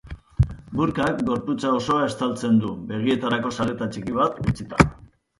[0.77, 4.81] Burkak gorputza osoa estataltzen du, begietarako sareta txiki bat utzita.